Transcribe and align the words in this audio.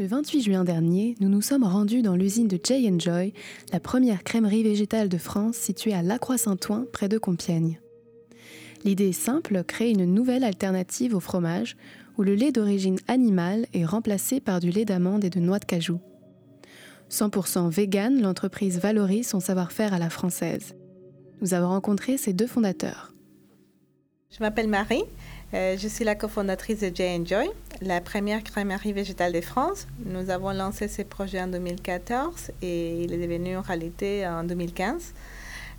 Le 0.00 0.06
28 0.06 0.40
juin 0.40 0.64
dernier, 0.64 1.14
nous 1.20 1.28
nous 1.28 1.42
sommes 1.42 1.62
rendus 1.62 2.00
dans 2.00 2.16
l'usine 2.16 2.48
de 2.48 2.58
Jay 2.64 2.90
Joy, 2.98 3.34
la 3.70 3.80
première 3.80 4.24
crèmerie 4.24 4.62
végétale 4.62 5.10
de 5.10 5.18
France 5.18 5.56
située 5.56 5.92
à 5.92 6.00
Lacroix-Saint-Ouen, 6.00 6.86
près 6.90 7.10
de 7.10 7.18
Compiègne. 7.18 7.80
L'idée 8.82 9.10
est 9.10 9.12
simple, 9.12 9.62
créer 9.62 9.90
une 9.90 10.06
nouvelle 10.06 10.44
alternative 10.44 11.14
au 11.14 11.20
fromage, 11.20 11.76
où 12.16 12.22
le 12.22 12.34
lait 12.34 12.50
d'origine 12.50 12.98
animale 13.08 13.66
est 13.74 13.84
remplacé 13.84 14.40
par 14.40 14.60
du 14.60 14.70
lait 14.70 14.86
d'amande 14.86 15.22
et 15.22 15.30
de 15.30 15.38
noix 15.38 15.58
de 15.58 15.66
cajou. 15.66 16.00
100% 17.10 17.68
vegan, 17.70 18.22
l'entreprise 18.22 18.78
valorise 18.78 19.28
son 19.28 19.40
savoir-faire 19.40 19.92
à 19.92 19.98
la 19.98 20.10
française. 20.10 20.74
Nous 21.40 21.54
avons 21.54 21.68
rencontré 21.68 22.16
ses 22.16 22.32
deux 22.32 22.46
fondateurs. 22.46 23.12
Je 24.30 24.38
m'appelle 24.40 24.68
Marie, 24.68 25.02
euh, 25.54 25.76
je 25.76 25.88
suis 25.88 26.04
la 26.04 26.14
cofondatrice 26.14 26.80
de 26.80 26.92
Jay 26.94 27.20
Joy, 27.24 27.50
la 27.82 28.00
première 28.00 28.44
crèmerie 28.44 28.92
végétale 28.92 29.32
de 29.32 29.40
France. 29.40 29.88
Nous 30.04 30.30
avons 30.30 30.52
lancé 30.52 30.86
ce 30.86 31.02
projet 31.02 31.42
en 31.42 31.48
2014 31.48 32.52
et 32.62 33.02
il 33.02 33.12
est 33.12 33.18
devenu 33.18 33.54
une 33.54 33.58
réalité 33.58 34.26
en 34.28 34.44
2015 34.44 35.12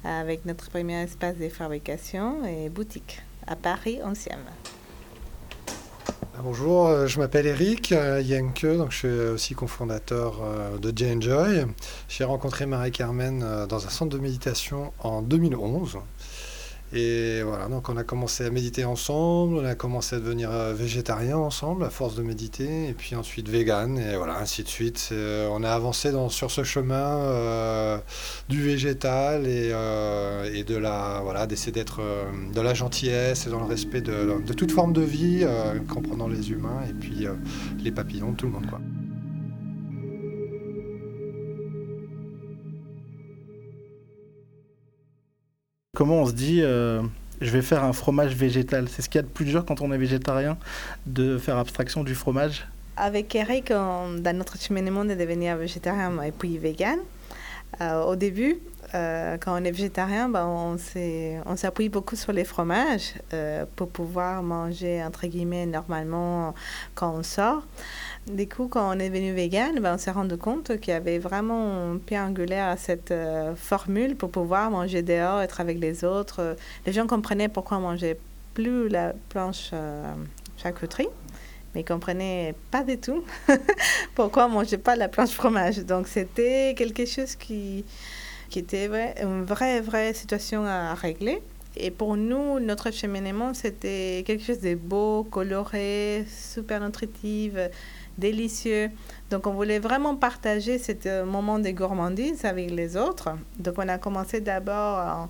avec 0.03 0.45
notre 0.45 0.69
premier 0.69 1.03
espace 1.03 1.37
de 1.37 1.47
fabrication 1.47 2.43
et 2.45 2.69
boutique 2.69 3.21
à 3.47 3.55
Paris 3.55 3.99
11e. 4.03 4.80
Bonjour, 6.43 6.87
euh, 6.87 7.05
je 7.05 7.19
m'appelle 7.19 7.45
Eric 7.45 7.91
euh, 7.91 8.19
Yenke, 8.19 8.65
donc 8.65 8.91
je 8.91 8.97
suis 8.97 9.07
aussi 9.07 9.53
cofondateur 9.53 10.41
de 10.81 10.91
Jay 10.95 11.15
Joy. 11.19 11.65
J'ai 12.09 12.23
rencontré 12.23 12.65
Marie-Carmen 12.65 13.67
dans 13.69 13.85
un 13.85 13.89
centre 13.89 14.15
de 14.15 14.19
méditation 14.19 14.91
en 14.99 15.21
2011. 15.21 15.99
Et 16.93 17.41
voilà, 17.43 17.67
donc 17.67 17.87
on 17.87 17.95
a 17.95 18.03
commencé 18.03 18.45
à 18.45 18.49
méditer 18.49 18.83
ensemble, 18.83 19.55
on 19.55 19.65
a 19.65 19.75
commencé 19.75 20.17
à 20.17 20.19
devenir 20.19 20.51
euh, 20.51 20.73
végétarien 20.73 21.37
ensemble 21.37 21.85
à 21.85 21.89
force 21.89 22.15
de 22.15 22.21
méditer, 22.21 22.89
et 22.89 22.93
puis 22.93 23.15
ensuite 23.15 23.47
vegan, 23.47 23.97
et 23.97 24.17
voilà, 24.17 24.37
ainsi 24.39 24.63
de 24.63 24.67
suite. 24.67 25.09
Euh, 25.13 25.47
on 25.51 25.63
a 25.63 25.69
avancé 25.69 26.11
sur 26.27 26.51
ce 26.51 26.63
chemin 26.63 27.17
euh, 27.19 27.97
du 28.49 28.61
végétal 28.61 29.47
et, 29.47 29.73
et, 30.53 30.63
de 30.65 30.75
la, 30.75 31.21
voilà, 31.23 31.47
d'essayer 31.47 31.71
d'être 31.71 32.01
de 32.53 32.61
la 32.61 32.73
gentillesse 32.73 33.47
et 33.47 33.49
dans 33.49 33.59
le 33.59 33.67
respect 33.67 34.01
de, 34.01 34.41
de 34.45 34.53
toute 34.53 34.71
forme 34.71 34.91
de 34.91 35.01
vie, 35.01 35.45
comprenant 35.87 36.27
les 36.27 36.51
humains 36.51 36.81
et 36.89 36.93
puis 36.93 37.25
les 37.79 37.91
papillons, 37.91 38.33
tout 38.33 38.47
le 38.47 38.51
monde 38.51 38.67
quoi. 38.67 38.79
Comment 46.01 46.23
on 46.23 46.25
se 46.25 46.31
dit, 46.31 46.63
euh, 46.63 47.03
je 47.41 47.51
vais 47.51 47.61
faire 47.61 47.83
un 47.83 47.93
fromage 47.93 48.33
végétal. 48.33 48.89
C'est 48.89 49.03
ce 49.03 49.07
qu'il 49.07 49.19
y 49.19 49.23
a 49.23 49.27
de 49.27 49.27
plus 49.27 49.45
dur 49.45 49.63
quand 49.65 49.81
on 49.81 49.91
est 49.91 49.99
végétarien, 49.99 50.57
de 51.05 51.37
faire 51.37 51.59
abstraction 51.59 52.03
du 52.03 52.15
fromage. 52.15 52.67
Avec 52.97 53.35
Eric, 53.35 53.69
dans 53.69 54.35
notre 54.35 54.57
cheminement 54.57 55.05
de 55.05 55.13
devenir 55.13 55.57
végétarien 55.57 56.19
et 56.23 56.31
puis 56.31 56.57
vegan, 56.57 56.97
euh, 57.81 58.01
au 58.01 58.15
début, 58.15 58.57
euh, 58.95 59.37
quand 59.37 59.61
on 59.61 59.63
est 59.63 59.69
végétarien, 59.69 60.27
ben, 60.27 60.47
on 60.47 61.55
s'appuie 61.55 61.89
beaucoup 61.89 62.15
sur 62.15 62.33
les 62.33 62.45
fromages 62.45 63.13
pour 63.75 63.89
pouvoir 63.89 64.41
manger, 64.41 65.03
entre 65.03 65.27
guillemets, 65.27 65.67
normalement 65.67 66.55
quand 66.95 67.13
on 67.13 67.21
sort. 67.21 67.61
Du 68.27 68.47
coup, 68.47 68.67
quand 68.67 68.95
on 68.95 68.99
est 68.99 69.09
devenu 69.09 69.33
vegan, 69.33 69.79
ben, 69.79 69.95
on 69.95 69.97
s'est 69.97 70.11
rendu 70.11 70.37
compte 70.37 70.79
qu'il 70.79 70.93
y 70.93 70.95
avait 70.95 71.17
vraiment 71.17 71.93
un 71.93 71.97
pied 71.97 72.19
angulaire 72.19 72.67
à 72.67 72.77
cette 72.77 73.09
euh, 73.09 73.55
formule 73.55 74.15
pour 74.15 74.29
pouvoir 74.29 74.69
manger 74.69 75.01
dehors, 75.01 75.41
être 75.41 75.59
avec 75.59 75.79
les 75.79 76.03
autres. 76.03 76.55
Les 76.85 76.93
gens 76.93 77.07
comprenaient 77.07 77.49
pourquoi 77.49 77.77
on 77.77 77.81
mangeait 77.81 78.19
plus 78.53 78.89
la 78.89 79.13
planche 79.29 79.71
euh, 79.73 80.13
charcuterie, 80.55 81.09
mais 81.73 81.81
ils 81.81 81.85
comprenaient 81.85 82.53
pas 82.69 82.83
du 82.83 82.99
tout 82.99 83.23
pourquoi 84.15 84.45
on 84.45 84.49
mangeait 84.49 84.77
pas 84.77 84.95
la 84.95 85.07
planche 85.07 85.31
fromage. 85.31 85.79
Donc, 85.79 86.07
c'était 86.07 86.75
quelque 86.77 87.07
chose 87.07 87.35
qui, 87.35 87.83
qui 88.51 88.59
était 88.59 88.87
une 89.19 89.45
vraie, 89.45 89.81
vraie 89.81 90.13
situation 90.13 90.63
à 90.63 90.93
régler. 90.93 91.41
Et 91.75 91.89
pour 91.89 92.17
nous, 92.17 92.59
notre 92.59 92.91
cheminement, 92.91 93.53
c'était 93.53 94.23
quelque 94.27 94.43
chose 94.43 94.59
de 94.59 94.75
beau, 94.75 95.23
coloré, 95.23 96.25
super 96.27 96.81
nutritif 96.81 97.53
délicieux. 98.17 98.89
Donc, 99.29 99.47
on 99.47 99.53
voulait 99.53 99.79
vraiment 99.79 100.15
partager 100.15 100.77
ce 100.77 100.91
euh, 101.05 101.25
moment 101.25 101.59
de 101.59 101.69
gourmandise 101.69 102.45
avec 102.45 102.71
les 102.71 102.97
autres. 102.97 103.29
Donc, 103.59 103.75
on 103.77 103.87
a 103.87 103.97
commencé 103.97 104.41
d'abord 104.41 105.29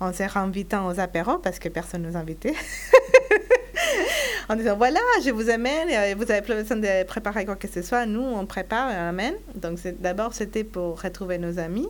en, 0.00 0.06
en 0.06 0.12
se 0.12 0.22
réinvitant 0.22 0.86
aux 0.88 1.00
apéros 1.00 1.38
parce 1.38 1.58
que 1.58 1.68
personne 1.68 2.02
ne 2.02 2.08
nous 2.08 2.16
invitait. 2.16 2.54
en 4.48 4.56
disant 4.56 4.76
voilà, 4.76 5.00
je 5.24 5.30
vous 5.30 5.50
amène, 5.50 5.88
vous 6.16 6.30
avez 6.30 6.42
plus 6.42 6.54
besoin 6.54 6.76
de 6.76 7.04
préparer 7.04 7.44
quoi 7.44 7.56
que 7.56 7.68
ce 7.68 7.82
soit. 7.82 8.06
Nous, 8.06 8.22
on 8.22 8.46
prépare 8.46 8.90
et 8.90 8.94
on 8.96 9.08
amène. 9.08 9.34
Donc, 9.54 9.78
d'abord, 10.00 10.34
c'était 10.34 10.64
pour 10.64 11.00
retrouver 11.00 11.38
nos 11.38 11.58
amis. 11.58 11.88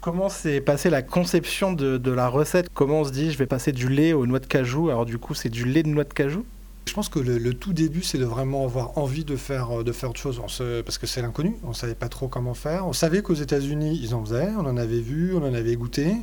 Comment 0.00 0.28
s'est 0.28 0.60
passée 0.60 0.90
la 0.90 1.02
conception 1.02 1.72
de, 1.72 1.98
de, 1.98 2.12
la 2.12 2.28
recette? 2.28 2.68
Comment 2.72 3.00
on 3.00 3.04
se 3.04 3.10
dit 3.10 3.32
je 3.32 3.38
vais 3.38 3.46
passer 3.46 3.72
du 3.72 3.88
lait 3.88 4.12
aux 4.12 4.26
noix 4.26 4.38
de 4.38 4.46
cajou? 4.46 4.90
Alors, 4.90 5.06
du 5.06 5.18
coup, 5.18 5.34
c'est 5.34 5.48
du 5.48 5.64
lait 5.64 5.82
de 5.82 5.88
noix 5.88 6.04
de 6.04 6.12
cajou? 6.12 6.44
Je 6.88 6.94
pense 6.94 7.08
que 7.08 7.20
le, 7.20 7.54
tout 7.54 7.72
début, 7.72 8.02
c'est 8.02 8.18
de 8.18 8.24
vraiment 8.24 8.64
avoir 8.64 8.98
envie 8.98 9.24
de 9.24 9.36
faire, 9.36 9.84
de 9.84 9.92
faire 9.92 10.10
autre 10.10 10.20
chose, 10.20 10.40
parce 10.84 10.98
que 10.98 11.06
c'est 11.06 11.22
l'inconnu, 11.22 11.56
on 11.62 11.68
ne 11.68 11.74
savait 11.74 11.94
pas 11.94 12.08
trop 12.08 12.28
comment 12.28 12.54
faire. 12.54 12.86
On 12.86 12.92
savait 12.92 13.22
qu'aux 13.22 13.34
États-Unis, 13.34 14.00
ils 14.02 14.14
en 14.14 14.24
faisaient, 14.24 14.50
on 14.58 14.66
en 14.66 14.76
avait 14.76 15.00
vu, 15.00 15.34
on 15.34 15.42
en 15.42 15.54
avait 15.54 15.76
goûté. 15.76 16.16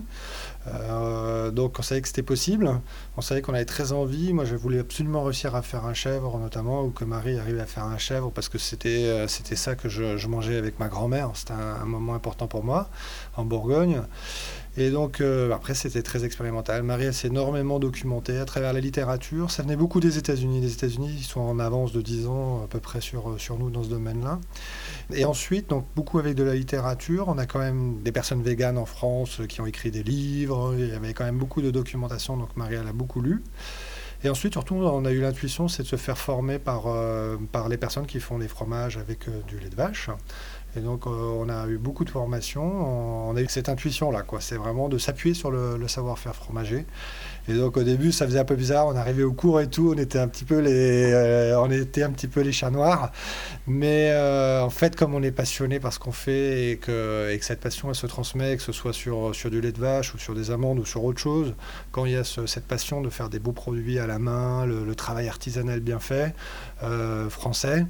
Euh, 0.68 1.52
donc 1.52 1.78
on 1.78 1.84
savait 1.84 2.02
que 2.02 2.08
c'était 2.08 2.24
possible, 2.24 2.82
on 3.18 3.22
savait 3.22 3.42
qu'on 3.42 3.54
avait 3.54 3.66
très 3.66 3.92
envie. 3.92 4.34
Moi, 4.34 4.46
je 4.46 4.56
voulais 4.56 4.80
absolument 4.80 5.24
réussir 5.24 5.56
à 5.56 5.62
faire 5.62 5.86
un 5.86 5.94
chèvre, 5.94 6.38
notamment, 6.40 6.84
ou 6.84 6.90
que 6.90 7.06
Marie 7.06 7.38
arrive 7.38 7.60
à 7.60 7.66
faire 7.66 7.86
un 7.86 7.98
chèvre, 7.98 8.32
parce 8.32 8.50
que 8.50 8.58
c'était 8.58 9.06
euh, 9.06 9.28
c'était 9.28 9.56
ça 9.56 9.76
que 9.76 9.90
je, 9.90 10.28
mangeais 10.28 10.58
avec 10.58 10.80
ma 10.80 10.88
grand-mère. 10.88 11.32
C'était 11.36 11.54
un, 11.54 11.86
moment 11.86 12.16
important 12.16 12.48
pour 12.48 12.64
moi, 12.64 12.90
en 13.38 13.46
Bourgogne. 13.46 14.02
Et 14.78 14.90
donc, 14.90 15.22
euh, 15.22 15.54
après, 15.54 15.74
c'était 15.74 16.02
très 16.02 16.26
expérimental. 16.26 16.84
Marie, 16.84 17.14
s'est 17.14 17.28
énormément 17.28 17.80
documentée 17.80 18.38
à 18.38 18.46
travers 18.46 18.74
la 18.74 18.82
littérature. 18.82 19.50
Ça 19.50 19.64
venait 19.64 19.78
beaucoup 19.78 20.02
des 20.02 20.18
États-Unis. 20.18 20.60
Les 20.60 20.74
États-Unis, 20.74 21.24
sont 21.24 21.40
en 21.40 21.60
avance 21.60 21.94
de 21.94 22.02
10 22.02 22.28
ans 22.28 22.64
à 22.64 22.68
peu 22.68 22.80
près 22.80 23.00
sur, 23.00 23.32
euh, 23.32 23.38
sur 23.38 23.58
nous 23.58 23.70
dans 23.70 23.84
ce 23.84 23.90
domaine-là. 23.90 24.40
Et 25.14 25.24
ensuite, 25.24 25.70
donc, 25.70 25.86
beaucoup 25.96 26.20
avec 26.20 26.36
de 26.36 26.44
la 26.44 26.56
littérature. 26.56 27.30
On 27.30 27.38
a 27.38 27.46
quand 27.46 27.60
même 27.60 28.02
des 28.04 28.12
personnes 28.12 28.44
véganes 28.44 28.78
en 28.78 28.86
France 28.86 29.42
qui 29.48 29.62
ont 29.62 29.66
écrit 29.66 29.92
des 29.92 30.04
livres. 30.04 30.76
Il 30.78 30.90
y 30.90 30.92
avait 30.92 31.14
quand 31.14 31.26
même 31.26 31.38
beaucoup 31.38 31.62
de 31.62 31.72
documentation. 31.72 32.36
Donc, 32.36 32.50
Marie, 32.58 32.76
elle 32.76 32.88
a 32.88 32.94
beaucoup 32.94 33.22
lu. 33.22 33.44
Et 34.26 34.30
ensuite, 34.30 34.54
surtout, 34.54 34.76
on 34.76 35.06
a 35.06 35.12
eu 35.12 35.22
l'intuition, 35.22 35.68
c'est 35.68 35.84
de 35.84 35.88
se 35.88 35.98
faire 35.98 36.18
former 36.18 36.58
par, 36.58 36.88
euh, 36.88 37.38
par 37.52 37.70
les 37.70 37.78
personnes 37.78 38.08
qui 38.08 38.20
font 38.20 38.40
des 38.40 38.48
fromages 38.48 38.98
avec 38.98 39.30
du 39.48 39.60
lait 39.60 39.70
de 39.70 39.76
vache. 39.76 40.10
Et 40.78 40.82
donc, 40.82 41.08
euh, 41.08 41.10
on 41.10 41.48
a 41.48 41.68
eu 41.68 41.78
beaucoup 41.78 42.04
de 42.04 42.10
formations. 42.10 43.30
On 43.30 43.36
a 43.36 43.42
eu 43.42 43.48
cette 43.48 43.70
intuition-là, 43.70 44.24
quoi. 44.24 44.42
C'est 44.42 44.58
vraiment 44.58 44.90
de 44.90 44.98
s'appuyer 44.98 45.34
sur 45.34 45.52
le, 45.52 45.88
savoir-faire 45.88 46.36
fromager. 46.36 46.86
Et 47.48 47.54
donc, 47.54 47.78
au 47.78 47.84
début, 47.84 48.12
ça 48.12 48.26
faisait 48.26 48.40
un 48.40 48.46
peu 48.46 48.56
bizarre. 48.56 48.88
On 48.88 48.96
arrivait 48.96 49.24
au 49.24 49.32
cours 49.32 49.62
et 49.62 49.68
tout. 49.68 49.94
On 49.96 50.00
était 50.00 50.20
un 50.20 50.28
petit 50.28 50.46
peu 50.46 50.60
les, 50.60 51.14
euh, 51.14 51.60
on 51.62 51.72
était 51.72 52.04
un 52.04 52.12
petit 52.12 52.28
peu 52.28 52.42
les 52.42 52.52
chats 52.52 52.72
noirs. 52.72 53.12
Mais 53.68 54.10
euh, 54.12 54.62
en 54.62 54.70
fait, 54.70 54.96
comme 54.96 55.14
on 55.14 55.24
est 55.24 55.32
passionné 55.32 55.80
par 55.80 55.94
ce 55.94 56.00
qu'on 56.00 56.12
fait 56.12 56.72
et 56.72 56.78
que, 56.78 57.30
et 57.32 57.38
que 57.40 57.46
cette 57.46 57.62
passion, 57.62 57.90
elle 57.90 57.96
se 57.96 58.08
transmet, 58.08 58.58
que 58.58 58.64
ce 58.64 58.72
soit 58.72 58.94
sur, 58.94 59.34
sur 59.34 59.50
du 59.50 59.62
lait 59.62 59.72
de 59.72 59.80
vache 59.80 60.14
ou 60.14 60.18
sur 60.18 60.34
des 60.34 60.52
amandes 60.52 60.80
ou 60.80 60.86
sur 60.86 61.04
autre 61.04 61.20
chose, 61.20 61.54
quand 61.92 62.06
il 62.06 62.14
y 62.14 62.18
a 62.18 62.24
cette 62.24 62.66
passion 62.66 63.02
de 63.02 63.10
faire 63.10 63.30
des 63.30 63.40
beaux 63.40 63.52
produits 63.52 64.00
à 64.00 64.08
la 64.08 64.20
main, 64.20 64.66
le, 64.66 64.96
travail 64.96 65.28
artisanal 65.28 65.82
bien 65.82 66.00
fait, 66.00 66.34
français, 67.30 67.86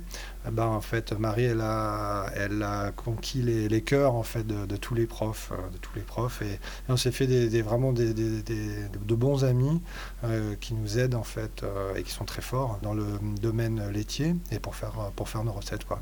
eh 0.48 0.52
ben, 0.52 0.66
en 0.66 0.82
fait, 0.82 1.12
Marie, 1.14 1.46
elle 1.46 1.62
a, 1.62 2.28
elle 2.36 2.62
a 2.62 2.92
conquis 2.92 3.42
les, 3.42 3.68
les 3.68 3.82
cœurs 3.82 4.14
en 4.14 4.22
fait 4.22 4.46
de, 4.46 4.78
tous 4.78 4.94
les 4.94 5.08
profs, 5.08 5.52
euh, 5.52 5.70
de 5.72 5.78
tous 5.78 5.96
les 5.96 6.02
profs, 6.02 6.42
et, 6.44 6.60
on 6.88 6.98
s'est 6.98 7.12
fait 7.12 7.26
des, 7.26 7.62
vraiment 7.64 7.92
des, 7.92 8.14
de 8.14 9.16
bons 9.16 9.44
amis 9.44 9.82
euh, 10.24 10.54
qui 10.60 10.76
nous 10.76 11.00
aident 11.00 11.16
en 11.16 11.24
fait 11.24 11.64
euh, 11.64 11.96
et 11.96 12.04
qui 12.04 12.12
sont 12.12 12.26
très 12.26 12.44
forts 12.44 12.80
dans 12.84 12.94
le 12.94 13.06
domaine 13.42 13.90
laitier 13.90 14.36
et 14.52 14.60
pour 14.60 14.76
faire 14.76 15.12
pour 15.16 15.30
faire 15.30 15.44
nos 15.44 15.52
recettes 15.52 15.86
quoi. 15.86 16.00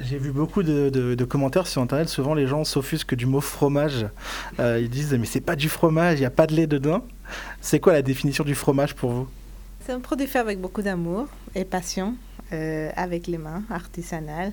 J'ai 0.00 0.18
vu 0.18 0.30
beaucoup 0.30 0.62
de, 0.62 0.90
de, 0.90 1.24
commentaires 1.24 1.66
sur 1.66 1.82
internet. 1.82 2.08
Souvent, 2.08 2.32
les 2.34 2.46
gens 2.46 2.62
s'offusquent 2.62 3.16
du 3.16 3.26
mot 3.26 3.40
fromage. 3.40 4.06
ils 4.60 4.88
disent 4.88 5.12
mais 5.14 5.26
c'est 5.26 5.40
pas 5.40 5.56
du 5.56 5.68
fromage, 5.68 6.18
il 6.18 6.20
n'y 6.20 6.26
a 6.26 6.30
pas 6.30 6.46
de 6.46 6.54
lait 6.54 6.68
dedans. 6.68 7.04
C'est 7.60 7.80
quoi 7.80 7.92
la 7.92 8.02
définition 8.02 8.44
du 8.44 8.54
fromage 8.54 8.94
pour 8.94 9.10
vous? 9.10 9.28
C'est 9.88 9.94
un 9.94 10.00
produit 10.00 10.26
fait 10.26 10.40
avec 10.40 10.60
beaucoup 10.60 10.82
d'amour 10.82 11.28
et 11.54 11.64
passion. 11.64 12.14
Euh, 12.52 12.90
avec 12.94 13.26
les 13.26 13.38
mains, 13.38 13.62
artisanales, 13.70 14.52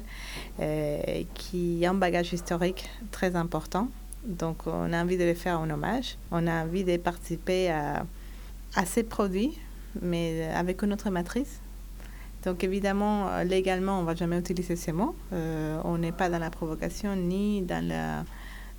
euh, 0.61 1.23
qui 1.33 1.85
a 1.85 1.89
un 1.89 1.93
bagage 1.93 2.31
historique 2.31 2.89
très 3.11 3.35
important. 3.35 3.89
Donc, 4.25 4.65
on 4.65 4.93
a 4.93 5.03
envie 5.03 5.17
de 5.17 5.25
les 5.25 5.35
faire 5.35 5.59
en 5.59 5.69
hommage. 5.69 6.17
On 6.31 6.47
a 6.47 6.63
envie 6.63 6.85
de 6.85 6.95
participer 6.95 7.69
à, 7.69 8.05
à 8.75 8.85
ces 8.85 9.03
produits, 9.03 9.57
mais 10.01 10.47
avec 10.55 10.81
une 10.83 10.93
autre 10.93 11.09
matrice. 11.09 11.59
Donc, 12.45 12.63
évidemment, 12.63 13.41
légalement, 13.43 13.99
on 13.99 14.03
ne 14.03 14.07
va 14.07 14.15
jamais 14.15 14.39
utiliser 14.39 14.77
ces 14.77 14.93
mots. 14.93 15.17
Euh, 15.33 15.81
on 15.83 15.97
n'est 15.97 16.13
pas 16.13 16.29
dans 16.29 16.39
la 16.39 16.49
provocation 16.49 17.13
ni 17.17 17.61
dans 17.61 17.85
la 17.85 18.23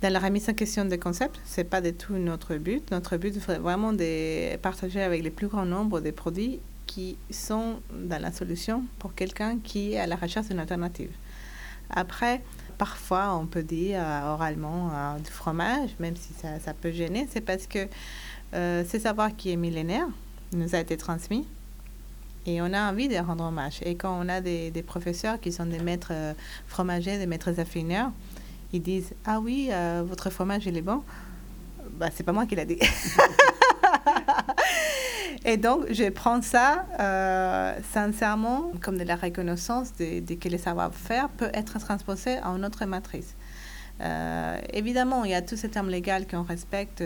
dans 0.01 0.13
la 0.13 0.19
remise 0.19 0.47
en 0.49 0.53
question 0.53 0.85
des 0.85 0.99
concepts. 0.99 1.39
Ce 1.45 1.61
n'est 1.61 1.65
pas 1.65 1.81
du 1.81 1.93
tout 1.93 2.13
notre 2.13 2.55
but. 2.55 2.89
Notre 2.91 3.17
but 3.17 3.35
est 3.35 3.57
vraiment 3.57 3.93
de 3.93 4.55
partager 4.57 5.01
avec 5.01 5.23
le 5.23 5.31
plus 5.31 5.47
grand 5.47 5.65
nombre 5.65 6.01
de 6.01 6.11
produits 6.11 6.59
qui 6.85 7.17
sont 7.31 7.79
dans 7.91 8.21
la 8.21 8.31
solution 8.31 8.83
pour 8.99 9.13
quelqu'un 9.13 9.57
qui 9.59 9.93
est 9.93 9.99
à 9.99 10.07
la 10.07 10.15
recherche 10.15 10.47
d'une 10.47 10.59
alternative. 10.59 11.11
Après, 11.89 12.41
parfois, 12.77 13.35
on 13.35 13.45
peut 13.45 13.63
dire 13.63 13.99
euh, 14.01 14.33
oralement 14.33 14.91
euh, 14.93 15.17
du 15.19 15.31
fromage, 15.31 15.89
même 15.99 16.15
si 16.15 16.33
ça, 16.33 16.59
ça 16.59 16.73
peut 16.73 16.91
gêner, 16.91 17.27
c'est 17.29 17.41
parce 17.41 17.67
que 17.67 17.87
euh, 18.53 18.83
ce 18.85 18.99
savoir 18.99 19.35
qui 19.35 19.51
est 19.51 19.55
millénaire 19.55 20.07
nous 20.53 20.75
a 20.75 20.79
été 20.79 20.95
transmis 20.95 21.45
et 22.45 22.61
on 22.61 22.71
a 22.71 22.89
envie 22.89 23.09
de 23.09 23.15
rendre 23.17 23.43
hommage. 23.45 23.79
Et 23.83 23.95
quand 23.95 24.17
on 24.17 24.29
a 24.29 24.39
des, 24.39 24.71
des 24.71 24.83
professeurs 24.83 25.39
qui 25.39 25.51
sont 25.51 25.65
des 25.65 25.79
maîtres 25.79 26.13
fromagers, 26.67 27.17
des 27.17 27.25
maîtres 27.25 27.59
affineurs, 27.59 28.11
ils 28.73 28.81
disent 28.81 29.13
Ah 29.25 29.39
oui, 29.39 29.69
euh, 29.71 30.03
votre 30.07 30.29
fromage, 30.29 30.65
il 30.65 30.77
est 30.77 30.81
bon. 30.81 31.03
Bah, 31.99 32.07
c'est 32.13 32.23
pas 32.23 32.33
moi 32.33 32.45
qui 32.45 32.55
l'a 32.55 32.65
dit. 32.65 32.79
Et 35.45 35.57
donc, 35.57 35.85
je 35.91 36.09
prends 36.09 36.41
ça 36.41 36.85
euh, 36.99 37.73
sincèrement 37.93 38.71
comme 38.81 38.97
de 38.97 39.03
la 39.03 39.15
reconnaissance 39.15 39.93
de, 39.97 40.19
de 40.19 40.33
que 40.35 40.49
le 40.49 40.57
savoir-faire 40.57 41.29
peut 41.29 41.49
être 41.53 41.79
transposé 41.79 42.37
en 42.43 42.63
autre 42.63 42.85
matrice. 42.85 43.35
Euh, 44.01 44.57
évidemment, 44.73 45.23
il 45.23 45.31
y 45.31 45.33
a 45.33 45.41
tous 45.41 45.55
ces 45.55 45.69
termes 45.69 45.89
légaux 45.89 46.11
qu'on 46.29 46.43
respecte. 46.43 47.01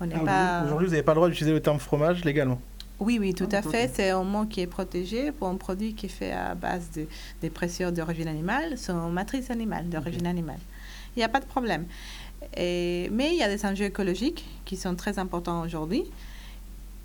on 0.00 0.06
n'est 0.06 0.14
Ah, 0.20 0.24
pas. 0.24 0.62
Aujourd'hui, 0.66 0.86
vous 0.86 0.92
n'avez 0.92 1.02
pas 1.02 1.12
le 1.12 1.16
droit 1.16 1.28
d'utiliser 1.28 1.52
le 1.54 1.60
terme 1.62 1.78
fromage 1.78 2.24
légalement. 2.24 2.60
Oui, 3.00 3.18
oui, 3.18 3.34
tout 3.34 3.48
Ah, 3.52 3.56
à 3.56 3.60
ok. 3.60 3.70
fait. 3.72 3.90
C'est 3.92 4.10
un 4.10 4.22
mot 4.22 4.44
qui 4.44 4.60
est 4.60 4.66
protégé 4.66 5.32
pour 5.32 5.48
un 5.48 5.56
produit 5.56 5.94
qui 5.94 6.06
est 6.06 6.10
fait 6.10 6.32
à 6.32 6.54
base 6.54 6.90
de, 6.94 7.06
des 7.40 7.50
précieuses 7.50 7.92
d'origine 7.92 8.28
animale, 8.28 8.76
sont 8.78 9.08
matrice 9.10 9.50
animale, 9.50 9.88
d'origine 9.88 10.26
animale. 10.26 10.60
Il 11.16 11.20
n'y 11.20 11.24
a 11.24 11.28
pas 11.28 11.40
de 11.40 11.46
problème. 11.46 11.86
Et- 12.56 13.08
mais 13.12 13.30
il 13.32 13.36
y 13.38 13.42
a 13.42 13.48
des 13.48 13.64
enjeux 13.64 13.84
écologiques 13.86 14.44
qui 14.64 14.76
sont 14.76 14.94
très 14.96 15.18
importants 15.18 15.62
aujourd'hui. 15.62 16.04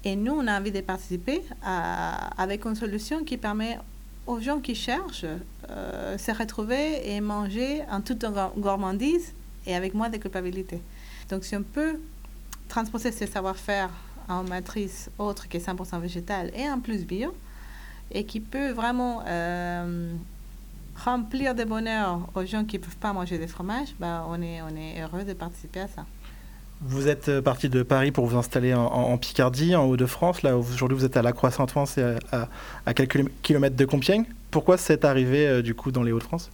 Et 0.04 0.16
nous, 0.16 0.32
on 0.34 0.48
a 0.48 0.60
envie 0.60 0.72
de 0.72 0.82
participer 0.82 1.42
à- 1.64 2.42
avec 2.42 2.66
une 2.66 2.76
solution 2.76 3.24
qui 3.24 3.38
permet 3.38 3.78
aux 4.26 4.40
gens 4.40 4.60
qui 4.60 4.76
cherchent 4.76 5.26
euh, 5.70 6.18
se 6.18 6.32
retrouver 6.32 7.10
et 7.12 7.20
manger 7.22 7.82
en 7.92 8.02
toute 8.02 8.24
gour- 8.26 8.54
gourmandise 8.58 9.34
et 9.66 9.76
avec 9.76 9.94
moins 9.94 10.10
de 10.10 10.18
culpabilité. 10.18 10.82
Donc, 11.30 11.44
si 11.44 11.56
on 11.56 11.64
peut 11.64 12.00
transposer 12.70 13.12
ce 13.12 13.26
savoir-faire 13.26 13.90
en 14.30 14.44
matrice 14.44 15.10
autre 15.18 15.48
qui 15.48 15.58
est 15.58 15.66
100% 15.66 16.00
végétale 16.00 16.52
et 16.56 16.70
en 16.70 16.80
plus 16.80 17.06
bio, 17.06 17.34
et 18.12 18.24
qui 18.26 18.40
peut 18.40 18.70
vraiment 18.72 19.24
euh, 19.28 20.14
remplir 21.04 21.56
de 21.56 21.64
bonheur 21.64 22.20
aux 22.36 22.46
gens 22.46 22.64
qui 22.66 22.78
ne 22.78 22.84
peuvent 22.84 22.98
pas 22.98 23.14
manger 23.14 23.38
des 23.38 23.48
fromages, 23.48 23.96
bah, 24.00 24.26
on, 24.30 24.42
est, 24.42 24.62
on 24.62 24.76
est 24.76 25.02
heureux 25.02 25.24
de 25.24 25.34
participer 25.34 25.82
à 25.82 25.88
ça. 25.88 26.06
Vous 26.82 27.08
êtes 27.08 27.30
euh, 27.30 27.42
parti 27.42 27.70
de 27.70 27.82
Paris 27.82 28.12
pour 28.12 28.28
vous 28.28 28.38
installer 28.38 28.74
en, 28.74 29.18
Picardie, 29.18 29.76
en 29.76 29.86
Haut-de-France. 29.86 30.44
Là, 30.44 30.58
aujourd'hui, 30.58 30.98
vous 30.98 31.06
êtes 31.06 31.18
à 31.18 31.24
la 31.24 31.32
Croix-Saint-Ouen, 31.32 31.86
c'est 31.86 32.04
à 32.32 32.94
quelques 32.94 33.26
kilomètres 33.42 33.76
de 33.76 33.86
Compiègne. 33.86 34.26
Pourquoi 34.52 34.78
c'est 34.78 35.04
arrivé 35.04 35.48
euh, 35.48 35.62
du 35.62 35.74
coup 35.74 35.92
dans 35.92 36.04
les 36.04 36.12
Hauts-de-France? 36.12 36.52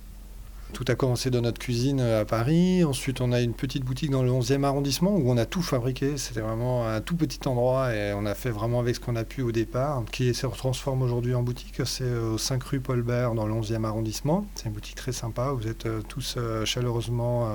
Tout 0.73 0.85
a 0.87 0.95
commencé 0.95 1.29
dans 1.29 1.41
notre 1.41 1.59
cuisine 1.59 1.99
euh, 1.99 2.21
à 2.21 2.25
Paris. 2.25 2.83
Ensuite, 2.83 3.21
on 3.21 3.31
a 3.31 3.41
une 3.41 3.53
petite 3.53 3.85
boutique 3.85 4.09
dans 4.09 4.23
le 4.23 4.31
11e 4.31 4.63
arrondissement 4.63 5.15
où 5.15 5.29
on 5.29 5.37
a 5.37 5.45
tout 5.45 5.61
fabriqué. 5.61 6.17
C'était 6.17 6.41
vraiment 6.41 6.87
un 6.87 6.99
tout 6.99 7.15
petit 7.15 7.47
endroit 7.47 7.93
et 7.93 8.11
on 8.13 8.25
a 8.25 8.33
fait 8.33 8.49
vraiment 8.49 8.79
avec 8.79 8.95
ce 8.95 8.99
qu'on 8.99 9.15
a 9.15 9.23
pu 9.23 9.43
au 9.43 9.51
départ, 9.51 10.03
qui 10.11 10.33
se 10.33 10.47
transforme 10.47 11.03
aujourd'hui 11.03 11.35
en 11.35 11.43
boutique. 11.43 11.81
C'est 11.85 12.03
euh, 12.03 12.33
au 12.33 12.37
5 12.39 12.63
rue 12.63 12.79
Paul 12.79 13.03
Bert 13.03 13.35
dans 13.35 13.45
le 13.45 13.53
11e 13.53 13.83
arrondissement. 13.85 14.47
C'est 14.55 14.65
une 14.65 14.71
boutique 14.73 14.95
très 14.95 15.11
sympa. 15.11 15.51
Vous 15.51 15.67
êtes 15.67 15.85
euh, 15.85 16.01
tous 16.07 16.37
chaleureusement 16.65 17.53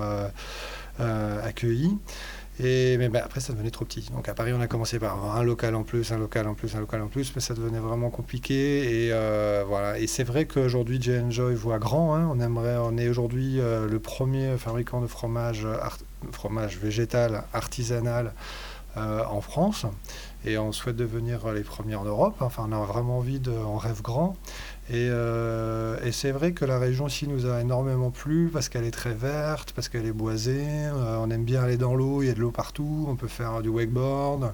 accueillis. 1.43 1.97
Et, 2.59 2.97
mais 2.97 3.07
ben, 3.09 3.21
après, 3.23 3.39
ça 3.39 3.53
devenait 3.53 3.71
trop 3.71 3.85
petit. 3.85 4.09
Donc 4.13 4.27
à 4.27 4.33
Paris, 4.33 4.51
on 4.53 4.59
a 4.59 4.67
commencé 4.67 4.99
par 4.99 5.13
avoir 5.13 5.37
un 5.37 5.43
local 5.43 5.75
en 5.75 5.83
plus, 5.83 6.11
un 6.11 6.17
local 6.17 6.47
en 6.47 6.53
plus, 6.55 6.75
un 6.75 6.79
local 6.81 7.01
en 7.01 7.07
plus, 7.07 7.31
mais 7.35 7.41
ça 7.41 7.53
devenait 7.53 7.79
vraiment 7.79 8.09
compliqué. 8.09 9.05
Et 9.05 9.13
euh, 9.13 9.63
voilà. 9.67 9.97
Et 9.97 10.07
c'est 10.07 10.23
vrai 10.25 10.45
qu'aujourd'hui, 10.45 11.01
J 11.01 11.19
Enjoy 11.19 11.55
voit 11.55 11.79
grand. 11.79 12.15
hein. 12.15 12.29
On 12.31 12.39
aimerait, 12.39 12.77
on 12.77 12.97
est 12.97 13.07
aujourd'hui 13.07 13.59
euh, 13.59 13.87
le 13.87 13.99
premier 13.99 14.57
fabricant 14.57 14.99
de 15.01 15.07
fromage, 15.07 15.65
art- 15.65 15.99
fromage 16.33 16.77
végétal 16.77 17.43
artisanal 17.53 18.33
en 18.95 19.41
France. 19.41 19.85
Et 20.45 20.57
on 20.57 20.71
souhaite 20.71 20.95
devenir 20.95 21.51
les 21.51 21.63
premiers 21.63 21.95
en 21.95 22.05
Europe. 22.05 22.35
Enfin, 22.39 22.65
on 22.69 22.71
a 22.71 22.85
vraiment 22.85 23.17
envie 23.17 23.39
de, 23.39 23.51
on 23.51 23.77
rêve 23.77 24.01
grand. 24.01 24.37
Et, 24.89 25.09
euh, 25.09 26.11
c'est 26.11 26.31
vrai 26.31 26.53
que 26.53 26.65
la 26.65 26.79
région 26.79 27.05
aussi 27.05 27.27
nous 27.27 27.45
a 27.45 27.61
énormément 27.61 28.09
plu 28.09 28.49
parce 28.51 28.69
qu'elle 28.69 28.85
est 28.85 28.91
très 28.91 29.13
verte, 29.13 29.73
parce 29.73 29.89
qu'elle 29.89 30.05
est 30.05 30.13
boisée. 30.13 30.65
euh, 30.65 31.17
on 31.19 31.29
aime 31.29 31.43
bien 31.43 31.63
aller 31.63 31.77
dans 31.77 31.93
l'eau, 31.93 32.21
il 32.23 32.27
y 32.27 32.29
a 32.29 32.33
de 32.33 32.39
l'eau 32.39 32.51
partout. 32.51 33.05
On 33.09 33.15
peut 33.15 33.27
faire 33.27 33.61
du 33.61 33.69
wakeboard. 33.69 34.53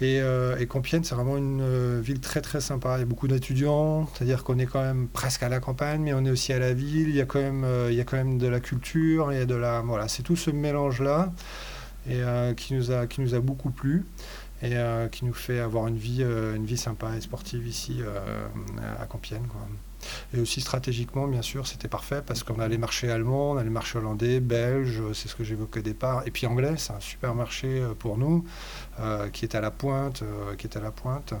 Et, 0.00 0.20
euh, 0.20 0.58
et 0.58 0.66
Compiègne, 0.66 1.04
c'est 1.04 1.14
vraiment 1.14 1.38
une 1.38 1.60
euh, 1.62 2.00
ville 2.02 2.20
très 2.20 2.42
très 2.42 2.60
sympa. 2.60 2.96
Il 2.96 3.00
y 3.00 3.02
a 3.02 3.06
beaucoup 3.06 3.28
d'étudiants, 3.28 4.06
c'est-à-dire 4.12 4.44
qu'on 4.44 4.58
est 4.58 4.66
quand 4.66 4.82
même 4.82 5.08
presque 5.08 5.42
à 5.42 5.48
la 5.48 5.58
campagne, 5.58 6.02
mais 6.02 6.12
on 6.12 6.24
est 6.26 6.30
aussi 6.30 6.52
à 6.52 6.58
la 6.58 6.74
ville. 6.74 7.08
Il 7.08 7.16
y 7.16 7.20
a 7.20 7.24
quand 7.24 7.40
même, 7.40 7.64
euh, 7.64 7.88
il 7.90 7.96
y 7.96 8.00
a 8.00 8.04
quand 8.04 8.18
même 8.18 8.36
de 8.36 8.46
la 8.46 8.60
culture, 8.60 9.32
il 9.32 9.38
y 9.38 9.40
a 9.40 9.46
de 9.46 9.54
la, 9.54 9.80
voilà, 9.80 10.06
c'est 10.08 10.22
tout 10.22 10.36
ce 10.36 10.50
mélange-là 10.50 11.32
et 12.08 12.22
euh, 12.22 12.54
qui 12.54 12.74
nous 12.74 12.90
a 12.90 13.06
qui 13.06 13.20
nous 13.20 13.34
a 13.34 13.40
beaucoup 13.40 13.70
plu 13.70 14.04
et 14.62 14.76
euh, 14.76 15.08
qui 15.08 15.24
nous 15.24 15.34
fait 15.34 15.60
avoir 15.60 15.86
une 15.86 15.98
vie 15.98 16.22
euh, 16.22 16.54
une 16.54 16.64
vie 16.64 16.78
sympa 16.78 17.16
et 17.16 17.20
sportive 17.20 17.66
ici 17.66 18.00
à 19.00 19.06
Compiègne. 19.06 19.46
Et 20.34 20.40
aussi 20.40 20.60
stratégiquement, 20.60 21.26
bien 21.26 21.42
sûr, 21.42 21.66
c'était 21.66 21.88
parfait 21.88 22.22
parce 22.24 22.44
qu'on 22.44 22.60
a 22.60 22.68
les 22.68 22.78
marchés 22.78 23.10
allemands, 23.10 23.52
on 23.52 23.56
a 23.56 23.64
les 23.64 23.70
marchés 23.70 23.98
hollandais, 23.98 24.38
belges, 24.38 25.02
c'est 25.14 25.26
ce 25.26 25.34
que 25.34 25.42
j'évoquais 25.42 25.80
au 25.80 25.82
départ, 25.82 26.22
et 26.26 26.30
puis 26.30 26.46
anglais, 26.46 26.74
c'est 26.76 26.92
un 26.92 27.00
super 27.00 27.34
marché 27.34 27.82
pour 27.98 28.16
nous 28.16 28.44
qui 29.32 29.44
est 29.44 29.56
à 29.56 29.60
la 29.60 29.72
pointe, 29.72 30.22
qui 30.58 30.68
est 30.68 30.76
à 30.76 30.80
la 30.80 30.92
pointe. 30.92 31.34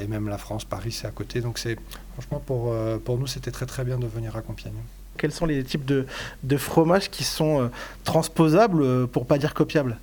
Et 0.00 0.06
même 0.06 0.28
la 0.28 0.38
France, 0.38 0.64
Paris, 0.64 0.92
c'est 0.92 1.08
à 1.08 1.10
côté. 1.10 1.40
Donc 1.40 1.58
c'est 1.58 1.76
franchement 2.12 2.38
pour, 2.38 2.72
pour 3.00 3.18
nous, 3.18 3.26
c'était 3.26 3.50
très 3.50 3.66
très 3.66 3.84
bien 3.84 3.98
de 3.98 4.06
venir 4.06 4.36
à 4.36 4.42
Compiègne. 4.42 4.82
Quels 5.16 5.32
sont 5.32 5.46
les 5.46 5.62
types 5.64 5.84
de, 5.84 6.56
fromages 6.56 7.10
qui 7.10 7.24
sont 7.24 7.62
euh, 7.62 7.68
transposables, 8.04 8.82
euh, 8.82 9.06
pour 9.06 9.26
pas 9.26 9.38
dire 9.38 9.54
copiables? 9.54 9.98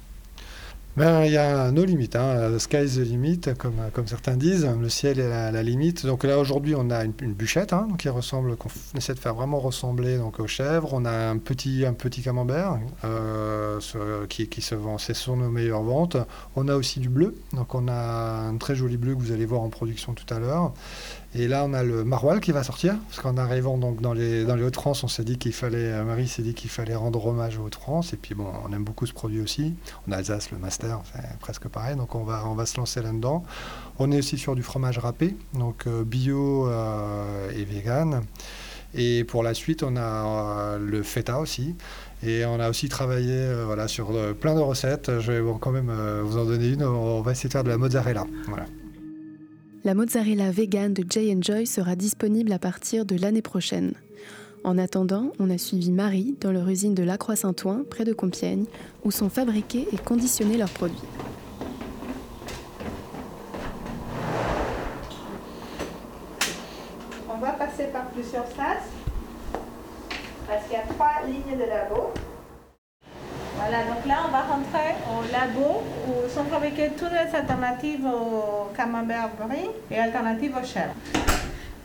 Ben, 0.98 1.24
il 1.24 1.32
y 1.32 1.38
a 1.38 1.72
nos 1.72 1.86
limites, 1.86 2.18
hein. 2.18 2.60
sky 2.60 2.84
is 2.84 2.98
the 2.98 3.06
limit, 3.06 3.40
comme, 3.58 4.08
certains 4.08 4.36
disent, 4.36 4.68
le 4.78 4.90
ciel 4.90 5.22
est 5.22 5.30
la, 5.30 5.64
limite. 5.64 6.06
Donc 6.06 6.26
là 6.26 6.38
aujourd'hui 6.38 6.76
on 6.76 6.90
a 6.90 7.06
une, 7.06 7.14
bûchette 7.14 7.72
hein, 7.72 7.88
qui 7.98 8.10
ressemble, 8.10 8.58
qu'on 8.58 8.70
essaie 8.98 9.14
de 9.14 9.20
faire 9.20 9.34
vraiment 9.34 9.60
ressembler 9.60 10.18
donc 10.18 10.42
aux 10.42 10.48
chèvres. 10.48 10.90
On 10.92 11.06
a 11.06 11.30
un 11.30 11.38
petit, 11.38 11.86
un 11.86 11.94
petit 11.94 12.22
camembert 12.22 12.78
euh, 13.06 13.80
qui, 14.28 14.50
qui 14.50 14.62
se 14.62 14.76
vend, 14.76 14.98
ce 14.98 15.14
sont 15.14 15.38
nos 15.38 15.50
meilleures 15.50 15.84
ventes. 15.84 16.18
On 16.58 16.68
a 16.68 16.76
aussi 16.76 17.00
du 17.00 17.08
bleu, 17.08 17.36
donc 17.54 17.74
on 17.74 17.88
a 17.88 18.50
un 18.50 18.58
très 18.58 18.76
joli 18.76 18.98
bleu 18.98 19.16
que 19.16 19.22
vous 19.22 19.32
allez 19.32 19.46
voir 19.46 19.62
en 19.62 19.70
production 19.70 20.14
tout 20.14 20.32
à 20.34 20.40
l'heure. 20.40 20.74
Et 21.34 21.48
là, 21.48 21.64
on 21.66 21.74
a 21.74 21.82
le 21.82 22.04
maroilles 22.04 22.42
qui 22.42 22.52
va 22.52 22.62
sortir, 22.62 22.96
parce 23.08 23.22
qu'en 23.22 23.38
arrivant 23.38 23.78
donc 23.78 24.02
dans 24.02 24.14
les, 24.14 24.44
dans 24.44 24.56
les 24.56 24.64
Hauts-de-France, 24.64 25.04
on 25.06 25.08
s'est 25.08 25.24
dit 25.24 25.38
qu'il 25.38 25.54
fallait, 25.54 25.94
euh, 25.94 26.04
Marie 26.04 26.28
s'est 26.28 26.42
dit 26.42 26.54
qu'il 26.54 26.70
fallait 26.70 26.96
rendre 26.96 27.26
hommage 27.26 27.58
aux 27.58 27.64
Hauts-de-France. 27.64 28.12
Et 28.12 28.18
puis 28.18 28.36
bon, 28.36 28.48
on 28.68 28.74
aime 28.74 28.84
beaucoup 28.84 29.06
ce 29.06 29.14
produit 29.14 29.40
aussi. 29.40 29.74
A 30.12 30.16
Alsace, 30.16 30.52
le 30.52 30.58
master, 30.58 31.00
c'est 31.14 31.40
presque 31.40 31.70
pareil, 31.70 31.96
donc 31.96 32.16
on 32.16 32.24
va, 32.24 32.44
on 32.46 32.54
va 32.54 32.66
se 32.66 32.76
lancer 32.78 33.02
là-dedans. 33.02 33.46
On 33.98 34.12
est 34.12 34.18
aussi 34.18 34.38
sur 34.38 34.56
du 34.56 34.64
fromage 34.64 34.98
râpé, 34.98 35.38
donc 35.54 35.88
euh, 35.88 36.04
bio 36.04 36.68
euh, 36.68 37.50
et 37.56 37.64
vegan. 37.64 38.24
Et 38.94 39.24
pour 39.24 39.42
la 39.42 39.54
suite, 39.54 39.84
on 39.84 39.96
a 39.96 40.78
le 40.78 41.02
feta 41.02 41.40
aussi. 41.40 41.78
Et 42.24 42.44
on 42.44 42.60
a 42.60 42.70
aussi 42.70 42.90
travaillé 42.90 43.50
voilà, 43.66 43.88
sur 43.88 44.12
plein 44.36 44.54
de 44.54 44.60
recettes. 44.60 45.22
Je 45.22 45.32
vais 45.32 45.52
quand 45.62 45.72
même 45.72 45.90
vous 46.24 46.38
en 46.38 46.44
donner 46.44 46.68
une. 46.68 46.84
On 46.84 47.22
va 47.22 47.32
essayer 47.32 47.48
de 47.48 47.54
faire 47.54 47.64
de 47.64 47.70
la 47.70 47.78
mozzarella. 47.78 48.26
Voilà. 48.48 48.66
La 49.84 49.96
mozzarella 49.96 50.52
vegan 50.52 50.94
de 50.94 51.04
Jay 51.10 51.36
Joy 51.42 51.66
sera 51.66 51.96
disponible 51.96 52.54
à 52.54 52.60
partir 52.60 53.04
de 53.04 53.16
l'année 53.16 53.42
prochaine. 53.42 53.94
En 54.64 54.78
attendant, 54.78 55.32
on 55.40 55.50
a 55.50 55.58
suivi 55.58 55.92
Marie 55.92 56.36
dans 56.40 56.52
leur 56.52 56.70
usine 56.70 56.94
de 56.94 57.02
Lacroix-Saint-Ouen, 57.02 57.84
près 57.90 58.04
de 58.04 58.14
Compiègne, 58.14 58.66
où 59.04 59.10
sont 59.10 59.32
fabriqués 59.32 59.88
et 59.92 59.98
conditionnés 59.98 60.58
leurs 60.58 60.70
produits. 60.70 61.00
On 67.28 67.40
va 67.40 67.54
passer 67.54 67.86
par 67.86 68.06
plusieurs 68.12 68.46
sas 68.50 68.84
parce 70.48 70.64
qu'il 70.66 70.74
y 70.74 70.76
a 70.76 70.86
trois 70.94 71.26
lignes 71.26 71.58
de 71.58 71.66
labo. 71.68 72.11
Donc 73.72 74.06
là 74.06 74.18
on 74.28 74.32
va 74.32 74.42
rentrer 74.42 74.96
au 75.08 75.32
labo 75.32 75.82
où 76.06 76.30
sont 76.30 76.44
fabriquées 76.44 76.92
toutes 76.98 77.14
les 77.14 77.34
alternatives 77.34 78.06
au 78.06 78.66
camembert 78.76 79.30
brie 79.40 79.70
et 79.90 79.98
alternatives 79.98 80.54
aux 80.62 80.66
chèvres. 80.66 80.94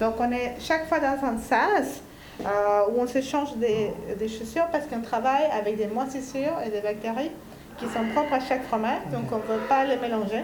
Donc 0.00 0.14
on 0.19 0.33
est 0.33 0.57
chaque 0.59 0.88
fois 0.88 0.99
dans 0.99 1.25
un 1.25 1.38
sas 1.38 2.02
euh, 2.45 2.81
où 2.90 3.00
on 3.00 3.07
s'échange 3.07 3.55
des, 3.59 3.93
des 4.19 4.28
chaussures 4.28 4.66
parce 4.73 4.87
qu'on 4.87 5.00
travaille 5.00 5.45
avec 5.57 5.76
des 5.76 5.87
moisissures 5.87 6.59
et 6.66 6.71
des 6.71 6.81
bactéries 6.81 7.31
qui 7.78 7.85
sont 7.85 8.05
propres 8.12 8.33
à 8.33 8.40
chaque 8.40 8.64
fromage, 8.64 9.02
donc 9.12 9.31
on 9.31 9.37
ne 9.37 9.43
veut 9.43 9.64
pas 9.69 9.85
les 9.85 9.97
mélanger. 9.97 10.43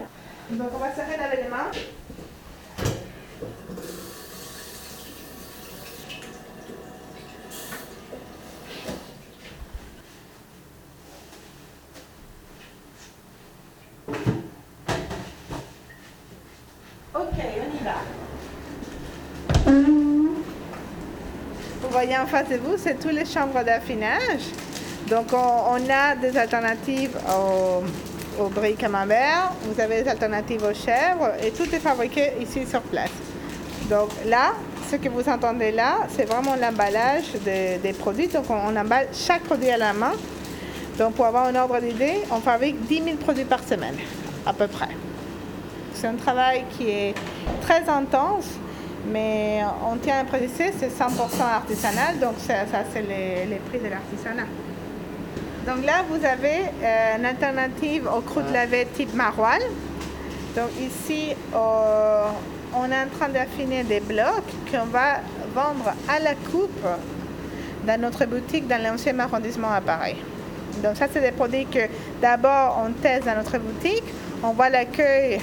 Donc 0.49 0.69
on 0.73 0.77
va 0.77 0.91
serrer 0.91 1.17
laver 1.17 1.43
les 1.43 1.49
mains. 1.49 1.71
En 22.11 22.25
face 22.27 22.49
de 22.49 22.57
vous, 22.57 22.75
c'est 22.77 22.99
toutes 22.99 23.13
les 23.13 23.25
chambres 23.25 23.63
d'affinage. 23.63 24.41
Donc 25.09 25.27
on, 25.33 25.89
a 25.89 26.15
des 26.15 26.37
alternatives 26.37 27.17
au, 27.29 27.83
au 28.43 28.47
brie 28.49 28.75
camembert, 28.75 29.51
vous 29.63 29.79
avez 29.79 30.03
des 30.03 30.09
alternatives 30.09 30.63
aux 30.63 30.73
chèvres 30.73 31.33
et 31.43 31.51
tout 31.51 31.63
est 31.73 31.79
fabriqué 31.79 32.33
ici 32.41 32.65
sur 32.65 32.81
place. 32.81 33.11
Donc 33.89 34.09
là, 34.25 34.53
ce 34.89 34.95
que 34.95 35.09
vous 35.09 35.27
entendez 35.27 35.71
là, 35.71 35.99
c'est 36.09 36.25
vraiment 36.25 36.55
l'emballage 36.55 37.25
des, 37.43 37.93
produits. 37.93 38.27
Donc 38.27 38.45
on, 38.49 38.75
emballe 38.75 39.07
chaque 39.13 39.43
produit 39.43 39.69
à 39.69 39.77
la 39.77 39.93
main. 39.93 40.13
Donc 40.97 41.15
pour 41.15 41.25
avoir 41.25 41.45
un 41.45 41.55
ordre 41.55 41.79
d'idée, 41.79 42.19
on 42.31 42.39
fabrique 42.39 42.79
10 42.87 43.03
000 43.03 43.17
produits 43.17 43.45
par 43.45 43.63
semaine, 43.63 43.95
à 44.45 44.53
peu 44.53 44.67
près. 44.67 44.89
C'est 45.95 46.07
un 46.07 46.15
travail 46.15 46.65
qui 46.77 46.89
est 46.89 47.15
très 47.61 47.89
intense, 47.89 48.45
mais 49.11 49.61
on 49.89 49.97
tient 49.97 50.19
à 50.19 50.23
préciser, 50.23 50.71
c'est 50.77 50.87
100% 50.87 51.41
artisanal, 51.41 52.19
donc 52.19 52.35
ça, 52.37 52.53
c'est 52.93 53.01
les, 53.01 53.59
prix 53.67 53.79
de 53.79 53.89
l'artisanat. 53.89 54.47
Donc 55.65 55.85
là, 55.85 56.03
vous 56.09 56.25
avez 56.25 56.69
euh, 56.83 57.17
une 57.17 57.25
alternative 57.25 58.07
au 58.07 58.21
croûte 58.21 58.51
lavé 58.51 58.87
type 58.93 59.13
maroilles. 59.13 59.65
Donc 60.55 60.69
ici, 60.79 61.33
on 61.53 62.91
est 62.91 63.01
en 63.01 63.17
train 63.17 63.29
d'affiner 63.29 63.83
des 63.83 63.99
blocs 63.99 64.51
qu'on 64.71 64.85
va 64.85 65.21
vendre 65.53 65.93
à 66.07 66.19
la 66.19 66.35
coupe 66.35 66.85
dans 67.85 68.01
notre 68.01 68.25
boutique 68.25 68.67
dans 68.67 68.81
l'ancien 68.81 69.17
arrondissement 69.19 69.71
à 69.71 69.81
Paris. 69.81 70.15
Donc 70.83 70.95
ça, 70.97 71.07
c'est 71.11 71.21
des 71.21 71.31
produits 71.31 71.65
que 71.65 71.87
d'abord 72.21 72.83
on 72.85 72.91
teste 72.91 73.25
dans 73.25 73.35
notre 73.35 73.57
boutique, 73.57 74.03
on 74.43 74.51
voit 74.51 74.69
l'accueil 74.69 75.39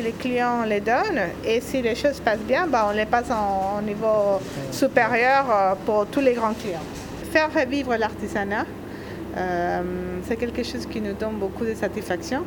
les 0.00 0.12
clients 0.12 0.64
les 0.64 0.80
donnent 0.80 1.30
et 1.44 1.60
si 1.60 1.82
les 1.82 1.94
choses 1.94 2.20
passent 2.20 2.46
bien, 2.46 2.66
bah, 2.66 2.86
on 2.90 2.96
les 2.96 3.06
passe 3.06 3.30
en, 3.30 3.80
niveau 3.82 4.40
supérieur 4.70 5.46
euh, 5.50 5.74
pour 5.84 6.06
tous 6.06 6.20
les 6.20 6.34
grands 6.34 6.54
clients. 6.54 6.84
Faire 7.32 7.52
revivre 7.52 7.96
l'artisanat, 7.96 8.66
euh, 9.36 9.82
c'est 10.26 10.36
quelque 10.36 10.62
chose 10.62 10.86
qui 10.86 11.00
nous 11.00 11.12
donne 11.12 11.36
beaucoup 11.36 11.64
de 11.64 11.74
satisfaction 11.74 12.42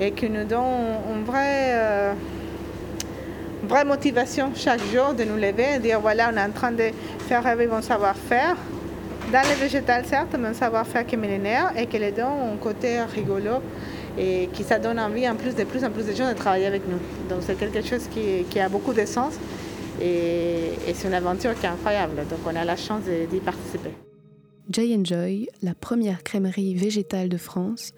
et 0.00 0.12
qui 0.12 0.28
nous 0.28 0.44
donne 0.44 0.96
une 1.14 1.24
vraie... 1.24 1.70
Euh, 1.72 2.12
vraie 3.62 3.84
motivation 3.84 4.52
chaque 4.54 4.80
jour 4.92 5.12
de 5.12 5.22
nous 5.24 5.36
lever 5.36 5.76
et 5.76 5.78
dire 5.78 6.00
voilà, 6.00 6.30
on 6.32 6.36
est 6.36 6.42
en 6.42 6.50
train 6.50 6.72
de 6.72 6.90
faire 7.28 7.44
revivre 7.44 7.74
mon 7.74 7.82
savoir-faire. 7.82 8.56
Dans 9.30 9.42
les 9.42 9.54
végétales, 9.54 10.06
certes, 10.06 10.34
mais 10.36 10.48
un 10.48 10.54
savoir-faire 10.54 11.06
qui 11.06 11.14
est 11.14 11.18
millénaire 11.18 11.70
et 11.76 11.86
qui 11.86 11.98
les 11.98 12.10
donne 12.10 12.54
un 12.54 12.56
côté 12.56 13.00
rigolo 13.02 13.60
et 14.20 14.48
qui 14.52 14.62
ça 14.62 14.78
donne 14.78 15.00
envie 15.00 15.26
en 15.28 15.34
plus 15.34 15.54
de 15.54 15.64
plus 15.64 15.82
en 15.82 15.90
plus 15.90 16.06
de 16.06 16.12
gens 16.12 16.28
de 16.28 16.36
travailler 16.36 16.66
avec 16.66 16.82
nous. 16.86 16.98
Donc 17.28 17.40
c'est 17.40 17.58
quelque 17.58 17.82
chose 17.82 18.06
qui, 18.12 18.60
a 18.60 18.68
beaucoup 18.68 18.92
de 18.92 19.06
sens 19.06 19.34
et, 20.00 20.72
c'est 20.92 21.08
une 21.08 21.14
aventure 21.14 21.58
qui 21.58 21.66
est 21.66 21.70
incroyable. 21.70 22.16
Donc 22.28 22.40
on 22.46 22.54
a 22.54 22.64
la 22.64 22.76
chance 22.76 23.02
d'y 23.04 23.40
participer. 23.40 23.90
Jay 24.70 24.94
Enjoy, 24.94 25.48
la 25.62 25.74
première 25.74 26.22
crèmerie 26.22 26.74
végétale 26.74 27.28
de 27.28 27.38
France, 27.38 27.92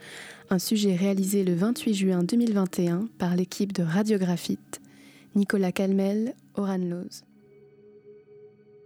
un 0.49 0.59
sujet 0.59 0.95
réalisé 0.95 1.45
le 1.45 1.55
28 1.55 1.95
juin 1.95 2.23
2021 2.23 3.09
par 3.19 3.37
l'équipe 3.37 3.73
de 3.73 3.83
Radiographite 3.83 4.81
Nicolas 5.35 5.73
Calmel, 5.73 6.35
Oran 6.55 6.79
Loz. 6.79 7.25